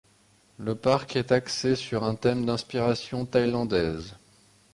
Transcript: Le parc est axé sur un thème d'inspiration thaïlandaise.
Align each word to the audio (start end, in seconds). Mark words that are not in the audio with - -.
Le 0.57 0.73
parc 0.73 1.15
est 1.15 1.31
axé 1.31 1.75
sur 1.75 2.03
un 2.03 2.15
thème 2.15 2.43
d'inspiration 2.47 3.27
thaïlandaise. 3.27 4.15